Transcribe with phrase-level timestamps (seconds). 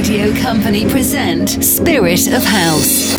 [0.00, 3.12] Radio Company present Spirit of House.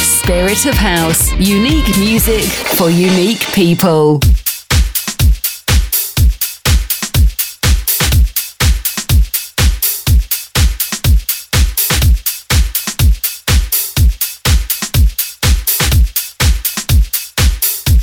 [0.00, 1.30] Spirit of House.
[1.32, 2.44] Unique music
[2.78, 4.20] for unique people.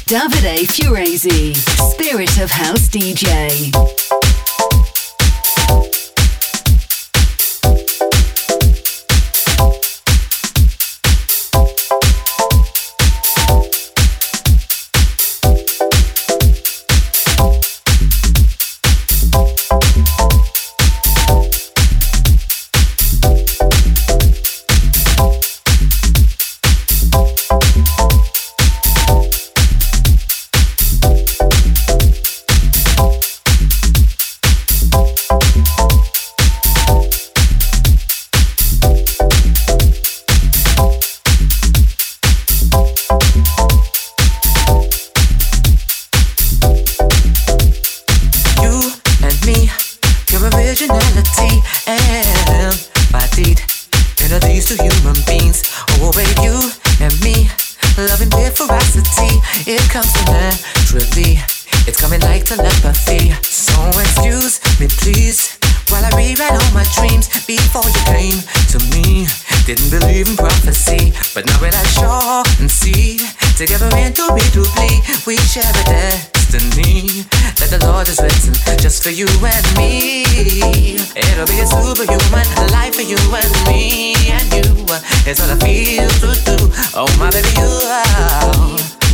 [0.05, 4.18] Davide Furezi, Spirit of House DJ.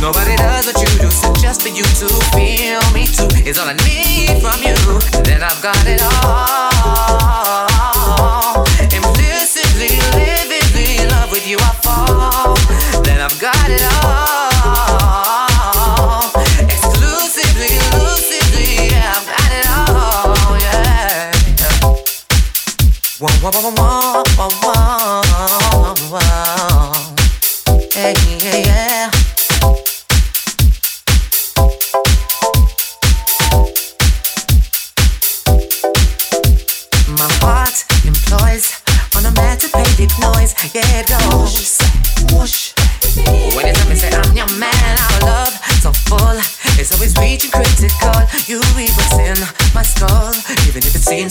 [0.06, 3.66] Nobody does what you do, so just for you to feel me too is all
[3.66, 5.00] I need from you.
[5.24, 7.35] Then I've got it all.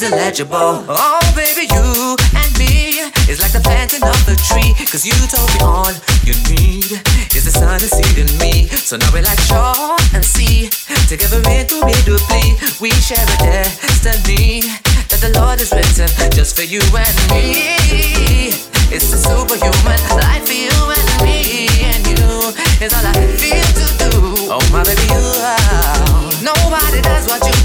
[0.04, 0.84] Illegible.
[0.90, 3.00] Oh, baby, you and me
[3.32, 4.74] is like the planting of the tree.
[4.92, 5.92] Cause you told me all
[6.24, 7.00] you need
[7.36, 8.68] is the sun to see in me.
[8.68, 10.70] So now like shore and sea.
[11.08, 14.62] Together indubitably, we share a destiny
[15.10, 18.52] that the Lord has written just for you and me.
[18.94, 21.68] It's a superhuman life for you and me.
[21.90, 22.54] And you
[22.84, 24.12] is all I feel to do.
[24.54, 26.26] Oh, my baby, you are.
[26.46, 27.54] Nobody does what you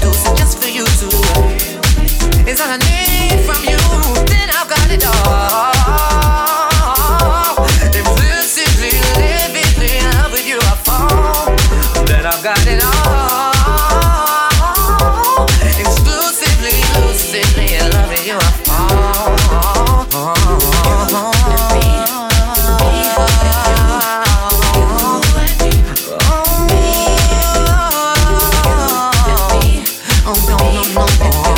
[2.61, 3.77] all I need from you.
[4.25, 5.11] Then I've got it all.
[9.81, 11.55] In love with you, I fall.
[12.05, 12.91] Then I've got it all.
[15.79, 16.77] Exclusively,
[17.75, 18.81] in love with you, I fall.
[30.53, 31.50] baby, yeah, baby,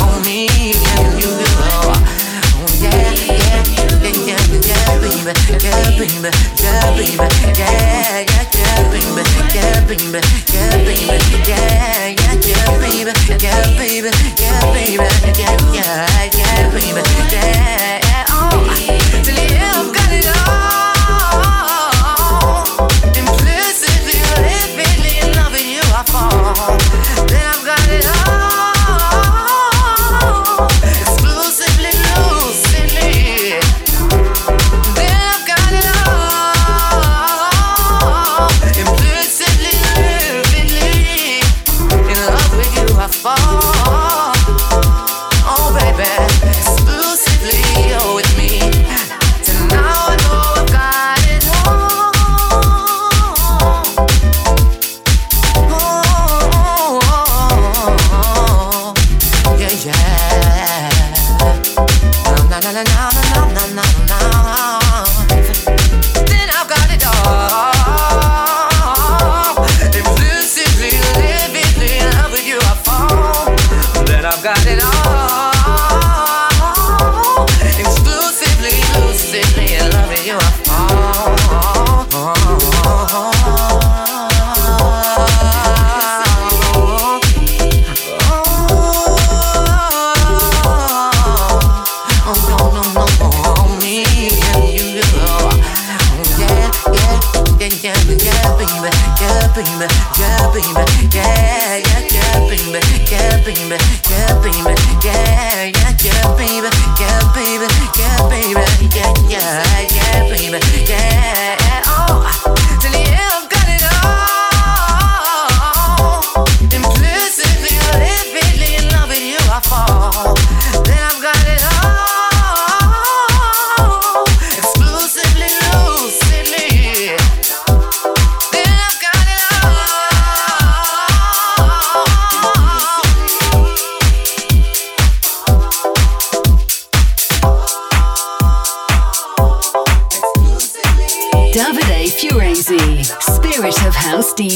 [27.28, 28.33] then I've got it all.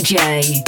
[0.08, 0.67] DJ.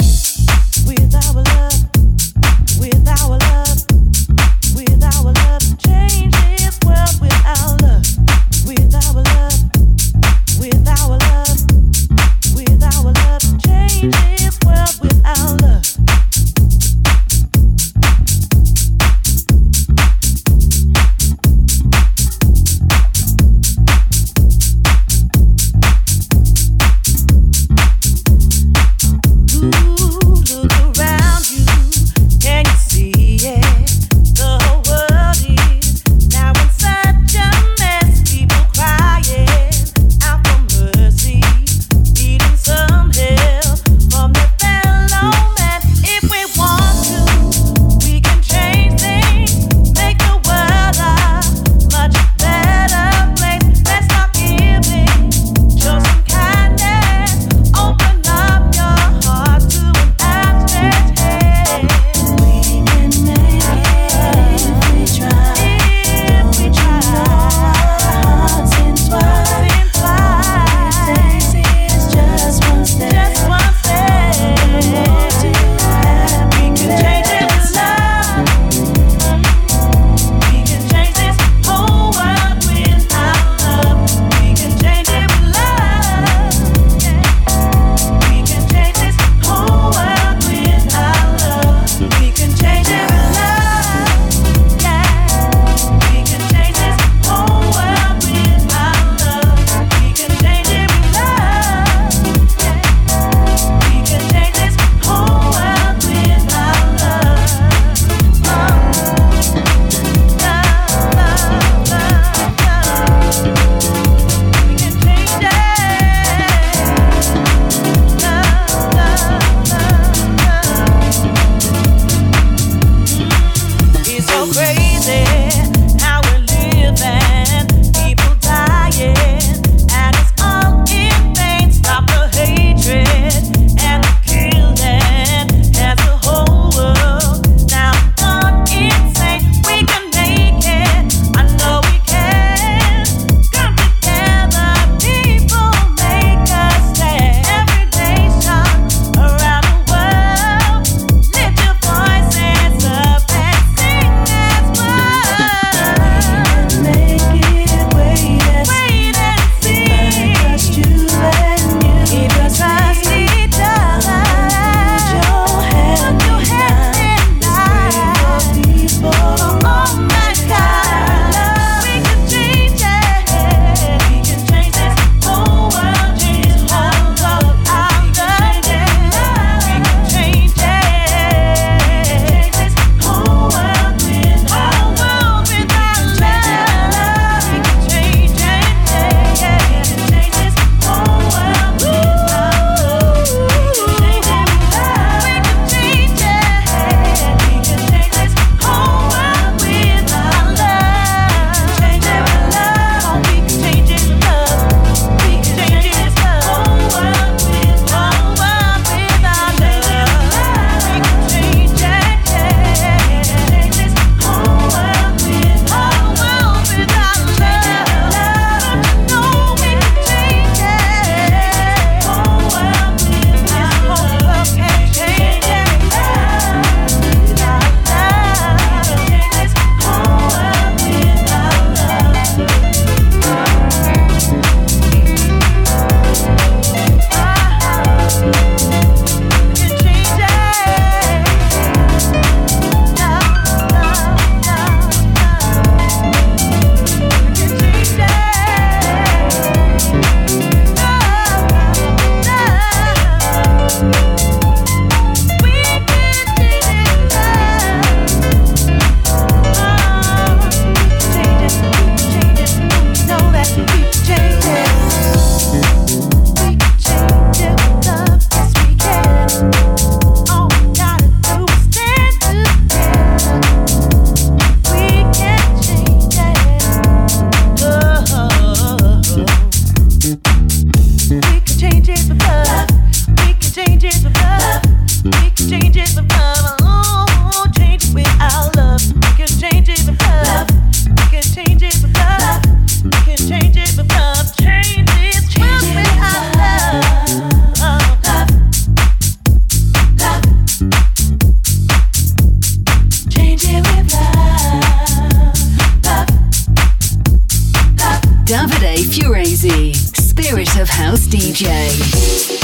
[311.21, 312.40] DJ.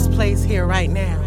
[0.00, 1.20] this place here right now.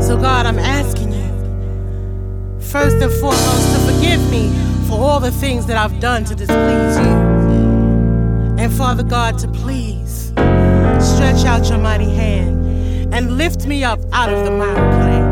[0.00, 4.50] So, God, I'm asking you, first and foremost, to forgive me
[4.88, 7.12] for all the things that I've done to displease you.
[8.58, 10.28] And, Father God, to please
[10.98, 14.50] stretch out your mighty hand and lift me up out of the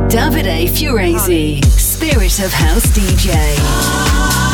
[0.09, 4.46] Davide Furezi, Spirit of House DJ.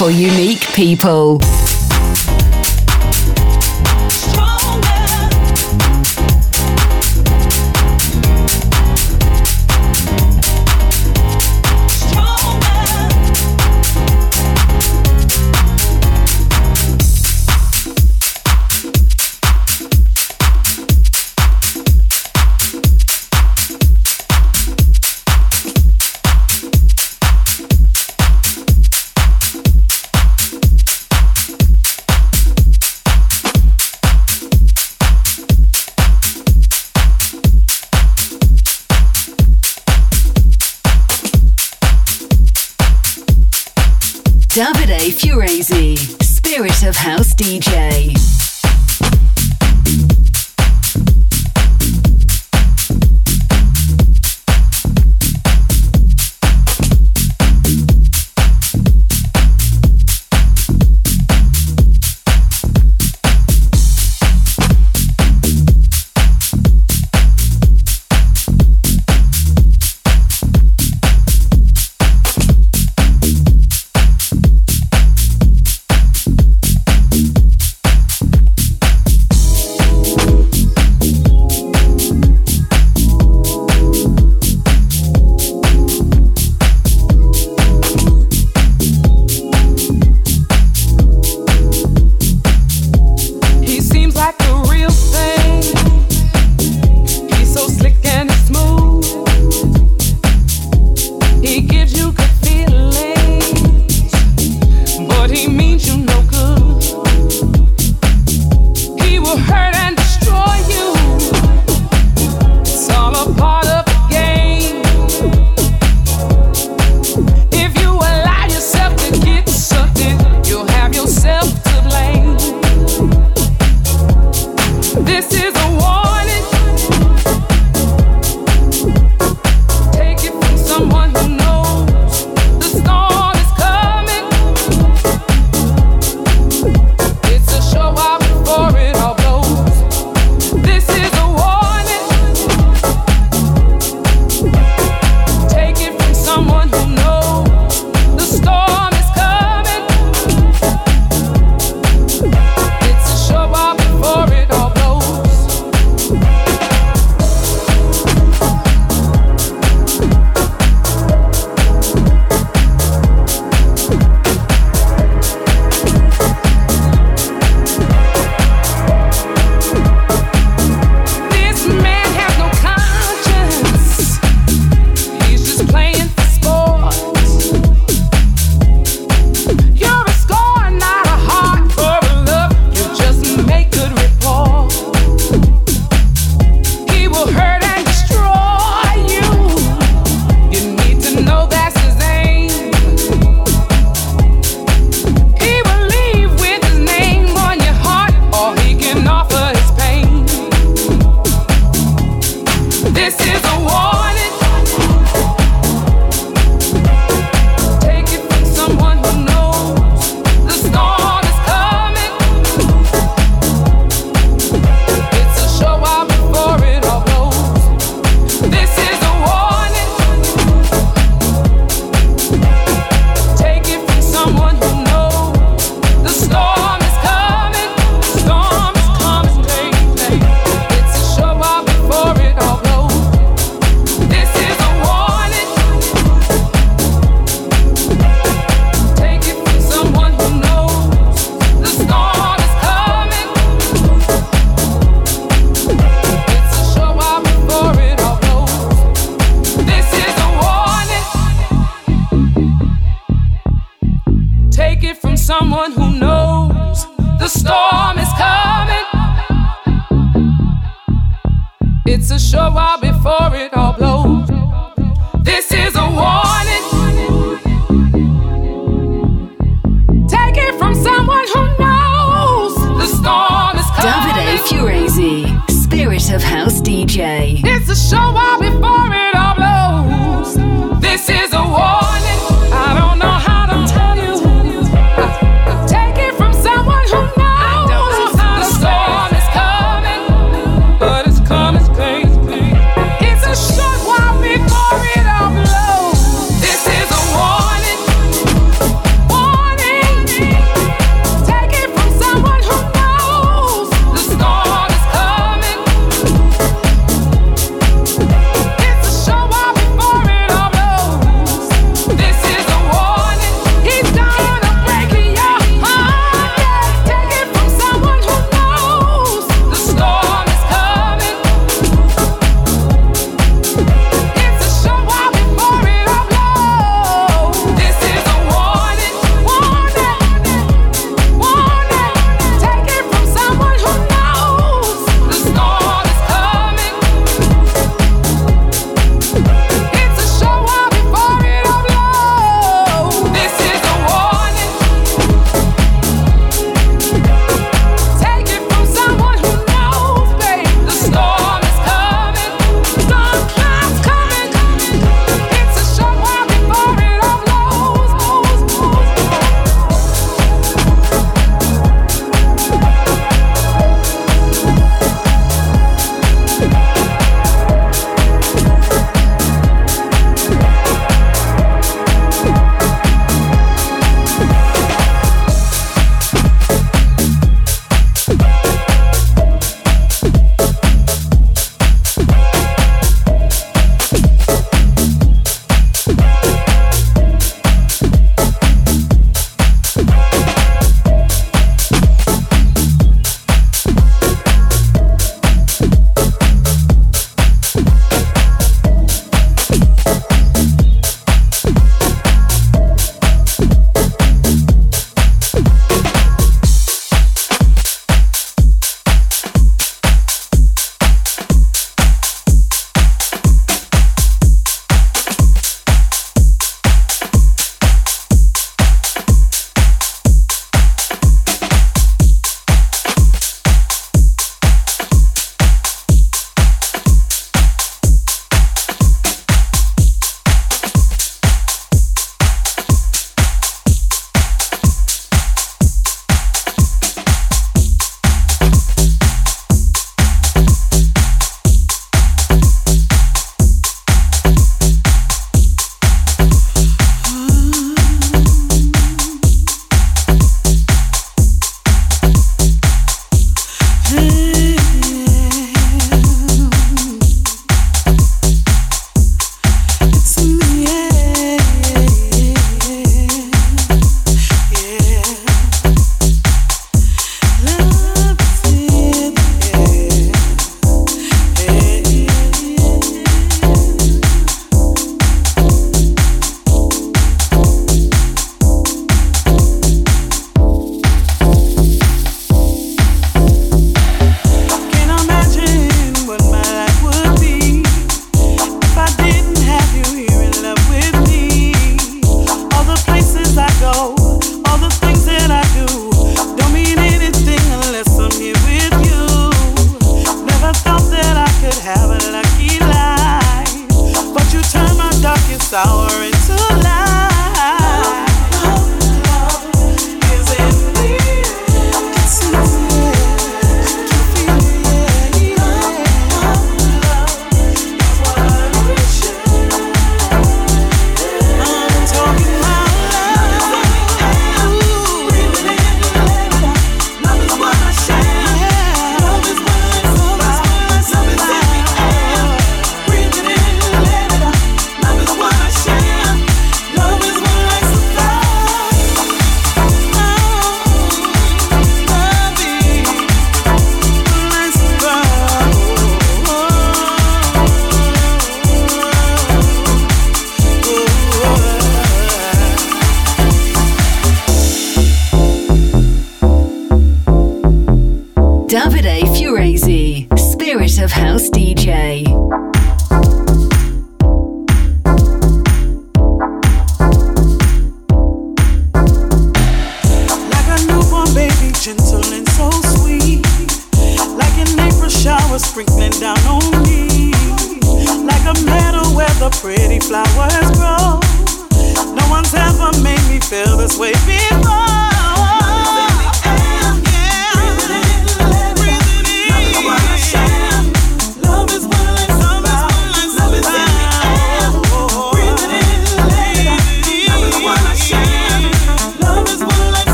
[0.00, 1.49] For unique people.